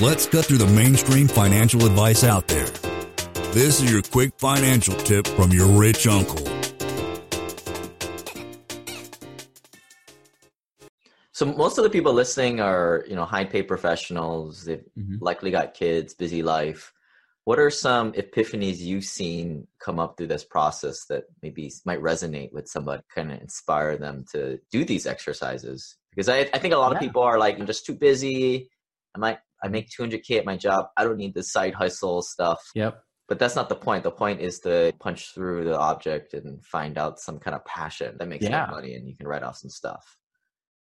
Let's 0.00 0.26
cut 0.26 0.46
through 0.46 0.58
the 0.58 0.66
mainstream 0.66 1.28
financial 1.28 1.84
advice 1.86 2.24
out 2.24 2.48
there. 2.48 2.66
This 3.52 3.80
is 3.80 3.92
your 3.92 4.02
quick 4.02 4.32
financial 4.38 4.94
tip 4.94 5.26
from 5.26 5.50
your 5.52 5.66
rich 5.66 6.06
uncle. 6.06 6.38
So 11.32 11.46
most 11.46 11.78
of 11.78 11.84
the 11.84 11.90
people 11.90 12.12
listening 12.12 12.60
are, 12.60 13.04
you 13.08 13.14
know, 13.14 13.24
high 13.24 13.44
paid 13.44 13.62
professionals. 13.62 14.64
They've 14.64 14.84
Mhm. 14.98 15.18
likely 15.20 15.50
got 15.50 15.74
kids, 15.74 16.14
busy 16.14 16.42
life. 16.42 16.92
What 17.44 17.58
are 17.58 17.70
some 17.70 18.12
epiphanies 18.12 18.78
you've 18.78 19.04
seen 19.04 19.66
come 19.78 19.98
up 19.98 20.16
through 20.16 20.28
this 20.28 20.44
process 20.44 21.04
that 21.06 21.24
maybe 21.42 21.72
might 21.84 22.00
resonate 22.00 22.52
with 22.52 22.68
somebody, 22.68 23.02
kind 23.14 23.32
of 23.32 23.40
inspire 23.40 23.96
them 23.96 24.24
to 24.32 24.58
do 24.70 24.84
these 24.84 25.06
exercises? 25.06 25.96
Because 26.10 26.28
I, 26.28 26.48
I 26.54 26.58
think 26.58 26.74
a 26.74 26.78
lot 26.78 26.92
of 26.92 26.98
people 27.00 27.22
are 27.22 27.38
like, 27.38 27.58
I'm 27.58 27.66
just 27.66 27.86
too 27.86 27.94
busy. 27.94 28.70
I 29.14 29.18
might, 29.18 29.38
I 29.62 29.68
make 29.68 29.90
200k 29.90 30.38
at 30.38 30.44
my 30.44 30.56
job. 30.56 30.86
I 30.96 31.04
don't 31.04 31.16
need 31.16 31.34
the 31.34 31.42
side 31.42 31.74
hustle 31.74 32.22
stuff. 32.22 32.60
Yep. 32.74 33.02
But 33.28 33.38
that's 33.38 33.56
not 33.56 33.68
the 33.68 33.76
point. 33.76 34.02
The 34.02 34.10
point 34.10 34.40
is 34.40 34.58
to 34.60 34.92
punch 34.98 35.32
through 35.34 35.64
the 35.64 35.78
object 35.78 36.34
and 36.34 36.64
find 36.64 36.98
out 36.98 37.18
some 37.20 37.38
kind 37.38 37.54
of 37.54 37.64
passion 37.64 38.16
that 38.18 38.28
makes 38.28 38.44
you 38.44 38.50
Yeah. 38.50 38.66
money, 38.70 38.94
and 38.94 39.08
you 39.08 39.16
can 39.16 39.26
write 39.26 39.42
off 39.42 39.56
some 39.56 39.70
stuff. 39.70 40.16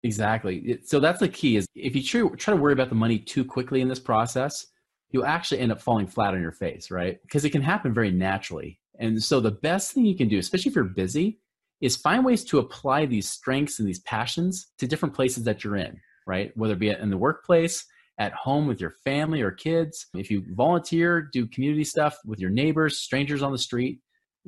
Exactly. 0.04 0.80
So 0.84 1.00
that's 1.00 1.20
the 1.20 1.30
key 1.30 1.56
is 1.56 1.66
if 1.76 1.96
you 1.96 2.04
try, 2.04 2.28
try 2.36 2.54
to 2.54 2.60
worry 2.62 2.74
about 2.74 2.90
the 2.90 2.96
money 2.96 3.20
too 3.20 3.46
quickly 3.46 3.80
in 3.80 3.88
this 3.88 4.00
process, 4.00 4.66
you'll 5.12 5.26
actually 5.26 5.60
end 5.62 5.72
up 5.72 5.82
falling 5.82 6.08
flat 6.08 6.34
on 6.34 6.42
your 6.42 6.52
face, 6.52 6.92
right? 6.92 7.22
Because 7.22 7.46
it 7.46 7.52
can 7.52 7.62
happen 7.62 7.94
very 7.94 8.12
naturally. 8.12 8.82
And 9.00 9.24
so 9.24 9.40
the 9.40 9.52
best 9.52 9.94
thing 9.94 10.06
you 10.06 10.18
can 10.18 10.28
do, 10.28 10.38
especially 10.38 10.70
if 10.70 10.76
you're 10.76 10.84
busy, 10.86 11.40
is 11.80 11.96
find 11.96 12.26
ways 12.26 12.44
to 12.46 12.60
apply 12.60 13.06
these 13.06 13.30
strengths 13.30 13.80
and 13.80 13.88
these 13.88 14.00
passions 14.00 14.68
to 14.80 14.88
different 14.88 15.16
places 15.16 15.44
that 15.46 15.64
you're 15.64 15.78
in, 15.78 16.00
right? 16.28 16.52
Whether 16.56 16.74
it 16.74 16.80
be 16.80 16.90
in 16.90 17.10
the 17.10 17.18
workplace, 17.18 17.86
at 18.20 18.34
home 18.34 18.68
with 18.68 18.80
your 18.80 18.92
family 19.04 19.42
or 19.42 19.52
kids. 19.52 20.08
If 20.16 20.30
you 20.30 20.44
volunteer, 20.50 21.22
do 21.22 21.48
community 21.48 21.84
stuff 21.84 22.18
with 22.26 22.40
your 22.40 22.50
neighbors, 22.50 23.00
strangers 23.00 23.42
on 23.42 23.52
the 23.52 23.58
street, 23.58 24.00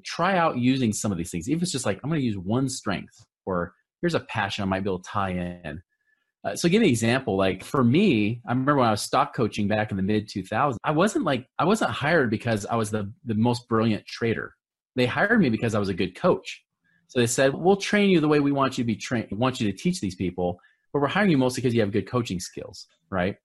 try 0.04 0.38
out 0.38 0.58
using 0.58 0.94
some 0.94 1.12
of 1.12 1.18
these 1.18 1.32
things. 1.32 1.50
Even 1.50 1.60
if 1.60 1.64
it's 1.64 1.72
just 1.72 1.86
like, 1.86 2.00
I'm 2.04 2.10
going 2.10 2.22
to 2.22 2.26
use 2.26 2.38
one 2.38 2.70
strength 2.70 3.26
or 3.46 3.74
here's 4.02 4.16
a 4.16 4.20
passion 4.20 4.64
I 4.64 4.66
might 4.66 4.84
be 4.84 4.90
able 4.90 5.00
to 5.00 5.10
tie 5.10 5.32
in. 5.32 5.82
Uh, 6.44 6.56
so 6.56 6.70
give 6.70 6.82
an 6.82 6.88
example. 6.88 7.38
Like 7.38 7.64
for 7.64 7.84
me, 7.84 8.42
I 8.46 8.52
remember 8.52 8.76
when 8.76 8.88
I 8.88 8.92
was 8.92 9.02
stock 9.02 9.36
coaching 9.36 9.68
back 9.68 9.90
in 9.90 9.98
the 9.98 10.04
mid 10.04 10.30
2000s, 10.30 10.76
I 10.84 10.92
wasn't 10.92 11.26
like, 11.26 11.48
I 11.58 11.66
wasn't 11.66 11.92
hired 11.92 12.30
because 12.30 12.66
I 12.68 12.76
was 12.76 12.92
the, 12.92 13.12
the 13.26 13.34
most 13.34 13.68
brilliant 13.68 14.06
trader. 14.06 14.54
They 14.96 15.08
hired 15.08 15.42
me 15.42 15.50
because 15.50 15.74
I 15.74 15.80
was 15.80 15.90
a 15.90 15.94
good 15.94 16.16
coach. 16.16 16.64
So 17.08 17.20
they 17.20 17.28
said, 17.28 17.54
we'll 17.54 17.78
train 17.78 18.10
you 18.10 18.20
the 18.20 18.28
way 18.28 18.40
we 18.40 18.52
want 18.52 18.78
you 18.78 18.84
to 18.84 18.88
be 18.88 18.96
trained, 18.96 19.28
We 19.32 19.38
want 19.38 19.60
you 19.60 19.72
to 19.72 19.78
teach 19.78 20.02
these 20.02 20.16
people, 20.16 20.60
but 20.94 21.02
we're 21.02 21.08
hiring 21.08 21.32
you 21.32 21.38
mostly 21.38 21.62
because 21.62 21.74
you 21.74 21.82
have 21.82 21.92
good 21.92 22.10
coaching 22.10 22.40
skills, 22.40 22.88
right? 23.10 23.38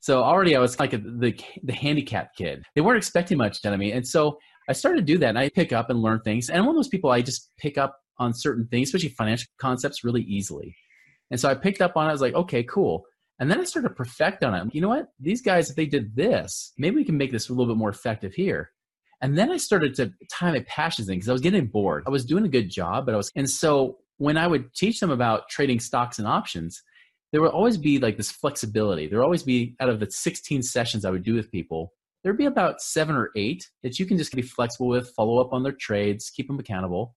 So 0.00 0.22
already 0.22 0.56
I 0.56 0.60
was 0.60 0.78
like 0.80 0.92
a, 0.92 0.98
the, 0.98 1.38
the 1.62 1.72
handicap 1.72 2.34
kid. 2.34 2.64
They 2.74 2.80
weren't 2.80 2.98
expecting 2.98 3.38
much 3.38 3.64
out 3.64 3.72
of 3.72 3.78
me. 3.78 3.92
And 3.92 4.06
so 4.06 4.38
I 4.68 4.72
started 4.72 5.00
to 5.00 5.12
do 5.12 5.18
that 5.18 5.30
and 5.30 5.38
I 5.38 5.50
pick 5.50 5.72
up 5.72 5.90
and 5.90 6.00
learn 6.00 6.20
things. 6.20 6.48
And 6.48 6.58
I'm 6.58 6.66
one 6.66 6.74
of 6.74 6.78
those 6.78 6.88
people, 6.88 7.10
I 7.10 7.22
just 7.22 7.50
pick 7.58 7.76
up 7.76 7.96
on 8.18 8.32
certain 8.34 8.66
things, 8.68 8.88
especially 8.88 9.10
financial 9.10 9.48
concepts, 9.60 10.04
really 10.04 10.22
easily. 10.22 10.74
And 11.30 11.38
so 11.38 11.48
I 11.48 11.54
picked 11.54 11.80
up 11.80 11.96
on 11.96 12.06
it. 12.06 12.10
I 12.10 12.12
was 12.12 12.20
like, 12.20 12.34
okay, 12.34 12.62
cool. 12.62 13.04
And 13.38 13.50
then 13.50 13.60
I 13.60 13.64
started 13.64 13.88
to 13.88 13.94
perfect 13.94 14.44
on 14.44 14.54
it. 14.54 14.74
You 14.74 14.80
know 14.80 14.88
what? 14.88 15.08
These 15.18 15.42
guys, 15.42 15.70
if 15.70 15.76
they 15.76 15.86
did 15.86 16.14
this, 16.14 16.72
maybe 16.76 16.96
we 16.96 17.04
can 17.04 17.16
make 17.16 17.32
this 17.32 17.48
a 17.48 17.52
little 17.52 17.72
bit 17.72 17.78
more 17.78 17.88
effective 17.88 18.34
here. 18.34 18.70
And 19.22 19.36
then 19.36 19.50
I 19.50 19.56
started 19.56 19.94
to 19.96 20.12
tie 20.30 20.50
my 20.50 20.60
passions 20.60 21.08
in 21.08 21.16
because 21.16 21.28
I 21.28 21.32
was 21.32 21.40
getting 21.42 21.66
bored. 21.66 22.04
I 22.06 22.10
was 22.10 22.24
doing 22.24 22.44
a 22.44 22.48
good 22.48 22.70
job, 22.70 23.06
but 23.06 23.14
I 23.14 23.16
was, 23.16 23.30
and 23.36 23.48
so 23.48 23.98
when 24.16 24.36
I 24.36 24.46
would 24.46 24.74
teach 24.74 25.00
them 25.00 25.10
about 25.10 25.48
trading 25.48 25.80
stocks 25.80 26.18
and 26.18 26.28
options, 26.28 26.82
there 27.32 27.40
would 27.40 27.52
always 27.52 27.76
be 27.76 27.98
like 27.98 28.16
this 28.16 28.30
flexibility. 28.30 29.06
There 29.06 29.22
always 29.22 29.42
be 29.42 29.76
out 29.80 29.88
of 29.88 30.00
the 30.00 30.10
16 30.10 30.62
sessions 30.62 31.04
I 31.04 31.10
would 31.10 31.22
do 31.22 31.34
with 31.34 31.50
people, 31.50 31.92
there'd 32.22 32.36
be 32.36 32.46
about 32.46 32.80
seven 32.80 33.16
or 33.16 33.30
eight 33.36 33.68
that 33.82 33.98
you 33.98 34.06
can 34.06 34.18
just 34.18 34.34
be 34.34 34.42
flexible 34.42 34.88
with, 34.88 35.10
follow 35.10 35.40
up 35.40 35.52
on 35.52 35.62
their 35.62 35.72
trades, 35.72 36.30
keep 36.30 36.46
them 36.46 36.58
accountable. 36.58 37.14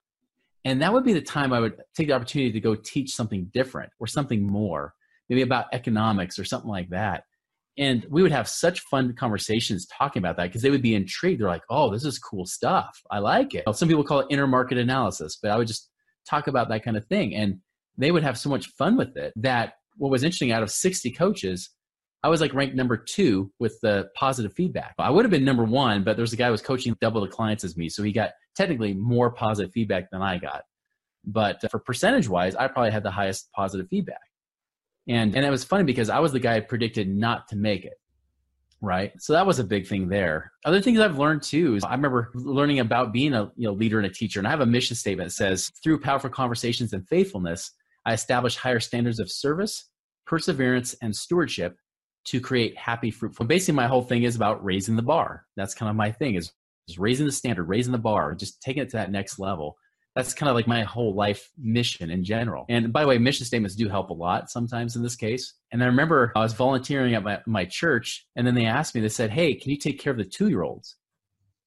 And 0.65 0.81
that 0.81 0.93
would 0.93 1.03
be 1.03 1.13
the 1.13 1.21
time 1.21 1.51
I 1.51 1.59
would 1.59 1.75
take 1.95 2.07
the 2.07 2.13
opportunity 2.13 2.51
to 2.53 2.59
go 2.61 2.75
teach 2.75 3.13
something 3.13 3.49
different 3.53 3.91
or 3.99 4.07
something 4.07 4.47
more, 4.47 4.93
maybe 5.29 5.41
about 5.41 5.65
economics 5.73 6.39
or 6.39 6.45
something 6.45 6.69
like 6.69 6.89
that. 6.89 7.23
And 7.77 8.05
we 8.09 8.21
would 8.21 8.31
have 8.31 8.47
such 8.47 8.81
fun 8.81 9.13
conversations 9.15 9.87
talking 9.87 10.21
about 10.21 10.37
that 10.37 10.43
because 10.43 10.61
they 10.61 10.69
would 10.69 10.83
be 10.83 10.95
intrigued. 10.95 11.41
They're 11.41 11.47
like, 11.47 11.63
oh, 11.69 11.91
this 11.91 12.05
is 12.05 12.19
cool 12.19 12.45
stuff. 12.45 13.01
I 13.11 13.19
like 13.19 13.55
it. 13.55 13.63
Some 13.73 13.89
people 13.89 14.03
call 14.03 14.19
it 14.19 14.27
inner 14.29 14.47
market 14.47 14.77
analysis, 14.77 15.37
but 15.41 15.51
I 15.51 15.57
would 15.57 15.67
just 15.67 15.89
talk 16.29 16.47
about 16.47 16.69
that 16.69 16.83
kind 16.83 16.95
of 16.95 17.05
thing. 17.07 17.35
And 17.35 17.59
they 17.97 18.11
would 18.11 18.23
have 18.23 18.37
so 18.37 18.49
much 18.49 18.67
fun 18.67 18.95
with 18.95 19.17
it 19.17 19.33
that 19.37 19.73
what 19.97 20.11
was 20.11 20.23
interesting 20.23 20.51
out 20.51 20.63
of 20.63 20.71
60 20.71 21.11
coaches, 21.11 21.69
I 22.23 22.29
was 22.29 22.39
like 22.39 22.53
ranked 22.53 22.75
number 22.75 22.95
two 22.95 23.51
with 23.59 23.79
the 23.81 24.09
positive 24.15 24.53
feedback. 24.53 24.95
I 24.97 25.09
would 25.09 25.25
have 25.25 25.31
been 25.31 25.43
number 25.43 25.65
one, 25.65 26.03
but 26.03 26.15
there's 26.15 26.31
a 26.31 26.37
guy 26.37 26.45
who 26.45 26.51
was 26.51 26.61
coaching 26.61 26.95
double 27.01 27.21
the 27.21 27.27
clients 27.27 27.65
as 27.65 27.75
me. 27.75 27.89
So 27.89 28.01
he 28.01 28.13
got 28.13 28.31
technically 28.55 28.93
more 28.93 29.31
positive 29.31 29.73
feedback 29.73 30.09
than 30.09 30.21
I 30.21 30.37
got. 30.37 30.63
But 31.25 31.63
uh, 31.63 31.67
for 31.67 31.79
percentage 31.79 32.29
wise, 32.29 32.55
I 32.55 32.67
probably 32.67 32.91
had 32.91 33.03
the 33.03 33.11
highest 33.11 33.51
positive 33.51 33.87
feedback. 33.89 34.21
And, 35.07 35.35
and 35.35 35.45
it 35.45 35.49
was 35.49 35.65
funny 35.65 35.83
because 35.83 36.09
I 36.09 36.19
was 36.19 36.31
the 36.31 36.39
guy 36.39 36.61
predicted 36.61 37.09
not 37.09 37.49
to 37.49 37.57
make 37.57 37.83
it. 37.83 37.93
Right. 38.81 39.13
So 39.19 39.33
that 39.33 39.45
was 39.45 39.59
a 39.59 39.63
big 39.63 39.87
thing 39.87 40.09
there. 40.09 40.51
Other 40.65 40.81
things 40.81 40.99
I've 40.99 41.17
learned 41.17 41.41
too 41.41 41.75
is 41.75 41.85
I 41.85 41.93
remember 41.93 42.31
learning 42.33 42.79
about 42.79 43.13
being 43.13 43.33
a 43.33 43.51
you 43.55 43.67
know, 43.67 43.73
leader 43.73 43.97
and 43.97 44.05
a 44.05 44.09
teacher. 44.09 44.39
And 44.39 44.47
I 44.47 44.51
have 44.51 44.59
a 44.59 44.65
mission 44.65 44.95
statement 44.95 45.29
that 45.29 45.35
says, 45.35 45.71
through 45.81 46.01
powerful 46.01 46.29
conversations 46.29 46.91
and 46.91 47.07
faithfulness, 47.07 47.71
I 48.05 48.13
establish 48.13 48.57
higher 48.57 48.79
standards 48.79 49.19
of 49.19 49.31
service, 49.31 49.89
perseverance, 50.25 50.95
and 51.01 51.15
stewardship 51.15 51.77
to 52.25 52.39
create 52.39 52.77
happy, 52.77 53.11
fruitful. 53.11 53.45
Basically, 53.45 53.75
my 53.75 53.87
whole 53.87 54.01
thing 54.01 54.23
is 54.23 54.35
about 54.35 54.63
raising 54.63 54.95
the 54.95 55.01
bar. 55.01 55.45
That's 55.55 55.75
kind 55.75 55.89
of 55.89 55.95
my 55.95 56.11
thing 56.11 56.35
is, 56.35 56.51
is 56.87 56.99
raising 56.99 57.25
the 57.25 57.31
standard, 57.31 57.65
raising 57.65 57.91
the 57.91 57.97
bar, 57.97 58.35
just 58.35 58.61
taking 58.61 58.83
it 58.83 58.89
to 58.89 58.97
that 58.97 59.11
next 59.11 59.39
level. 59.39 59.75
That's 60.15 60.33
kind 60.33 60.49
of 60.49 60.55
like 60.55 60.67
my 60.67 60.83
whole 60.83 61.15
life 61.15 61.49
mission 61.57 62.11
in 62.11 62.23
general. 62.23 62.65
And 62.69 62.93
by 62.93 63.01
the 63.01 63.07
way, 63.07 63.17
mission 63.17 63.45
statements 63.45 63.75
do 63.75 63.89
help 63.89 64.11
a 64.11 64.13
lot 64.13 64.51
sometimes 64.51 64.95
in 64.95 65.01
this 65.01 65.15
case. 65.15 65.55
And 65.71 65.81
I 65.81 65.87
remember 65.87 66.31
I 66.35 66.41
was 66.41 66.53
volunteering 66.53 67.15
at 67.15 67.23
my, 67.23 67.39
my 67.47 67.65
church, 67.65 68.27
and 68.35 68.45
then 68.45 68.53
they 68.53 68.65
asked 68.65 68.93
me, 68.93 69.01
they 69.01 69.09
said, 69.09 69.31
Hey, 69.31 69.55
can 69.55 69.71
you 69.71 69.77
take 69.77 69.99
care 69.99 70.11
of 70.11 70.17
the 70.17 70.25
two 70.25 70.49
year 70.49 70.61
olds? 70.61 70.97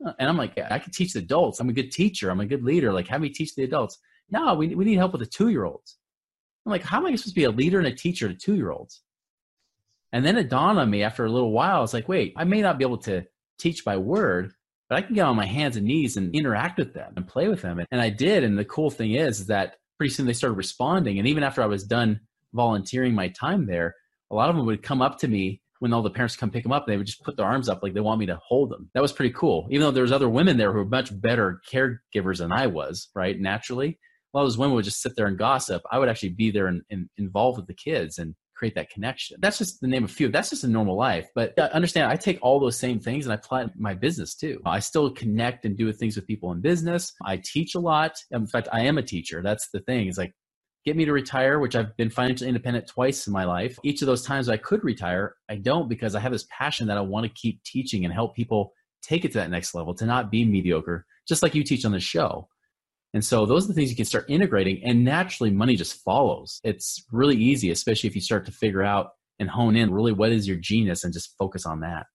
Uh, 0.05 0.13
and 0.19 0.29
I'm 0.29 0.37
like, 0.37 0.59
I 0.59 0.79
can 0.79 0.93
teach 0.93 1.13
the 1.15 1.21
adults. 1.21 1.59
I'm 1.59 1.69
a 1.69 1.73
good 1.73 1.91
teacher. 1.91 2.31
I'm 2.31 2.41
a 2.41 2.47
good 2.47 2.63
leader. 2.63 2.93
Like, 2.93 3.09
have 3.09 3.21
me 3.21 3.31
teach 3.31 3.55
the 3.55 3.65
adults. 3.65 3.99
No, 4.31 4.55
we, 4.55 4.75
we 4.75 4.85
need 4.85 4.97
help 4.97 5.13
with 5.13 5.21
the 5.21 5.27
two 5.27 5.49
year 5.49 5.65
olds. 5.65 5.97
I'm 6.67 6.73
like, 6.73 6.83
how 6.83 6.99
am 6.99 7.07
I 7.07 7.15
supposed 7.15 7.35
to 7.35 7.41
be 7.41 7.45
a 7.45 7.51
leader 7.51 7.79
and 7.79 7.87
a 7.87 7.95
teacher 7.95 8.29
to 8.29 8.35
two 8.35 8.57
year 8.57 8.73
olds? 8.73 9.01
And 10.13 10.25
then 10.25 10.37
it 10.37 10.49
dawned 10.49 10.79
on 10.79 10.91
me 10.91 11.03
after 11.03 11.25
a 11.25 11.31
little 11.31 11.53
while, 11.53 11.77
I 11.77 11.81
was 11.81 11.95
like, 11.95 12.09
wait, 12.09 12.35
I 12.37 12.45
may 12.45 12.61
not 12.61 12.79
be 12.79 12.85
able 12.85 12.99
to 12.99 13.25
teach 13.59 13.85
by 13.85 13.97
word, 13.97 14.53
but 14.89 14.97
I 14.97 15.03
can 15.03 15.15
get 15.15 15.27
on 15.27 15.37
my 15.37 15.47
hands 15.47 15.77
and 15.77 15.87
knees 15.87 16.17
and 16.17 16.35
interact 16.35 16.79
with 16.79 16.95
them 16.95 17.13
and 17.17 17.27
play 17.27 17.49
with 17.49 17.63
them. 17.63 17.81
And 17.91 18.01
I 18.01 18.11
did. 18.11 18.45
And 18.45 18.59
the 18.59 18.65
cool 18.65 18.91
thing 18.91 19.13
is, 19.15 19.47
that 19.47 19.77
pretty 19.99 20.13
soon 20.13 20.27
they 20.27 20.33
started 20.33 20.57
responding. 20.57 21.19
And 21.19 21.29
even 21.29 21.43
after 21.43 21.63
I 21.63 21.67
was 21.67 21.85
done 21.85 22.21
volunteering 22.53 23.15
my 23.15 23.29
time 23.29 23.67
there, 23.67 23.95
a 24.31 24.35
lot 24.35 24.51
of 24.51 24.57
them 24.57 24.67
would 24.67 24.83
come 24.83 25.03
up 25.03 25.19
to 25.21 25.29
me 25.29 25.61
when 25.79 25.93
all 25.93 26.03
the 26.03 26.11
parents 26.11 26.37
come 26.37 26.51
pick 26.51 26.63
them 26.63 26.73
up. 26.73 26.87
And 26.87 26.93
they 26.93 26.97
would 26.97 27.07
just 27.07 27.23
put 27.23 27.37
their 27.37 27.47
arms 27.47 27.69
up 27.69 27.83
like 27.83 27.95
they 27.95 28.01
want 28.01 28.21
me 28.21 28.27
to 28.27 28.41
hold 28.45 28.71
them. 28.71 28.91
That 28.95 29.03
was 29.03 29.13
pretty 29.13 29.35
cool. 29.35 29.69
Even 29.71 29.83
though 29.83 29.91
there 29.91 30.03
was 30.03 30.13
other 30.13 30.29
women 30.29 30.57
there 30.57 30.73
who 30.73 30.79
were 30.79 30.85
much 30.85 31.19
better 31.21 31.61
caregivers 31.71 32.39
than 32.39 32.53
I 32.53 32.67
was, 32.67 33.09
right? 33.15 33.39
Naturally, 33.39 33.99
of 34.43 34.47
those 34.47 34.59
women 34.59 34.75
would 34.75 34.85
just 34.85 35.01
sit 35.03 35.17
there 35.17 35.27
and 35.27 35.39
gossip. 35.39 35.83
I 35.91 35.99
would 35.99 36.09
actually 36.09 36.31
be 36.31 36.51
there 36.51 36.67
and, 36.67 36.83
and 36.91 37.09
involved 37.17 37.59
with 37.59 37.67
the 37.67 37.75
kids 37.75 38.19
and 38.19 38.35
create 38.57 38.75
that 38.75 38.91
connection. 38.91 39.37
That's 39.41 39.59
just 39.59 39.81
the 39.81 39.87
name 39.87 40.05
of 40.05 40.11
few. 40.11 40.29
That's 40.29 40.51
just 40.51 40.65
a 40.65 40.69
normal 40.69 40.97
life. 40.97 41.29
But 41.35 41.59
uh, 41.59 41.69
understand, 41.73 42.11
I 42.11 42.17
take 42.17 42.39
all 42.41 42.59
those 42.59 42.79
same 42.79 42.99
things 42.99 43.27
and 43.27 43.33
I 43.33 43.37
apply 43.37 43.67
my 43.77 43.95
business 43.95 44.35
too. 44.35 44.61
I 44.65 44.81
still 44.81 45.11
connect 45.11 45.65
and 45.65 45.77
do 45.77 45.93
things 45.93 46.17
with 46.17 46.27
people 46.27 46.53
in 46.53 46.61
business. 46.61 47.13
I 47.25 47.41
teach 47.45 47.75
a 47.75 47.81
lot. 47.81 48.17
In 48.31 48.47
fact, 48.47 48.69
I 48.73 48.81
am 48.83 48.99
a 48.99 49.03
teacher. 49.03 49.43
That's 49.43 49.69
the 49.73 49.81
thing. 49.81 50.09
Is 50.09 50.19
like 50.19 50.33
get 50.87 50.97
me 50.97 51.05
to 51.05 51.13
retire, 51.13 51.59
which 51.59 51.77
I've 51.77 51.97
been 51.97 52.11
financially 52.11 52.49
independent 52.49 52.87
twice 52.87 53.27
in 53.27 53.33
my 53.33 53.45
life. 53.45 53.77
Each 53.83 54.03
of 54.03 54.07
those 54.07 54.25
times 54.25 54.49
I 54.49 54.57
could 54.57 54.85
retire, 54.85 55.35
I 55.51 55.57
don't 55.57 55.89
because 55.89 56.15
I 56.15 56.21
have 56.21 56.33
this 56.33 56.47
passion 56.49 56.87
that 56.87 56.97
I 56.97 57.01
want 57.01 57.27
to 57.27 57.33
keep 57.33 57.63
teaching 57.65 58.05
and 58.05 58.15
help 58.15 58.37
people 58.37 58.73
take 59.03 59.25
it 59.25 59.33
to 59.33 59.39
that 59.39 59.51
next 59.51 59.75
level, 59.75 59.95
to 59.95 60.07
not 60.07 60.31
be 60.31 60.45
mediocre, 60.45 61.05
just 61.29 61.43
like 61.43 61.55
you 61.55 61.65
teach 61.65 61.85
on 61.85 61.93
the 61.93 62.01
show. 62.01 62.49
And 63.17 63.25
so 63.25 63.47
those 63.47 63.65
are 63.65 63.69
the 63.69 63.73
things 63.73 63.89
you 63.89 63.97
can 63.97 64.05
start 64.05 64.27
integrating, 64.29 64.85
and 64.85 65.03
naturally 65.03 65.51
money 65.51 65.75
just 65.75 66.05
follows. 66.05 66.61
It's 66.63 67.03
really 67.11 67.35
easy, 67.35 67.71
especially 67.71 68.11
if 68.11 68.15
you 68.15 68.21
start 68.21 68.45
to 68.45 68.53
figure 68.53 68.83
out 68.83 69.13
and 69.39 69.49
hone 69.49 69.75
in 69.75 69.91
really 69.91 70.13
what 70.13 70.33
is 70.33 70.47
your 70.47 70.59
genius 70.59 71.03
and 71.03 71.15
just 71.15 71.35
focus 71.39 71.65
on 71.65 71.81
that. 71.81 72.09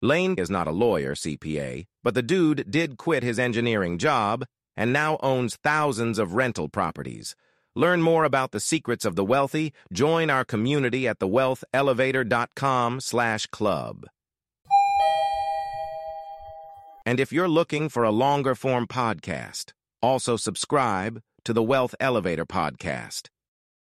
Lane 0.00 0.36
is 0.38 0.48
not 0.48 0.68
a 0.68 0.70
lawyer 0.70 1.16
CPA, 1.16 1.86
but 2.04 2.14
the 2.14 2.22
dude 2.22 2.70
did 2.70 2.96
quit 2.96 3.24
his 3.24 3.40
engineering 3.40 3.98
job 3.98 4.44
and 4.76 4.92
now 4.92 5.18
owns 5.20 5.56
thousands 5.64 6.16
of 6.16 6.34
rental 6.34 6.68
properties. 6.68 7.34
Learn 7.74 8.00
more 8.00 8.22
about 8.22 8.52
the 8.52 8.60
secrets 8.60 9.04
of 9.04 9.16
the 9.16 9.24
wealthy. 9.24 9.72
Join 9.92 10.30
our 10.30 10.44
community 10.44 11.08
at 11.08 11.18
thewealthelevator.com 11.18 13.00
slash 13.00 13.46
club. 13.46 14.06
And 17.04 17.18
if 17.18 17.32
you're 17.32 17.48
looking 17.48 17.88
for 17.88 18.04
a 18.04 18.12
longer 18.12 18.54
form 18.54 18.86
podcast, 18.86 19.72
also 20.02 20.36
subscribe 20.36 21.22
to 21.44 21.52
the 21.52 21.62
Wealth 21.62 21.94
Elevator 22.00 22.46
podcast. 22.46 23.28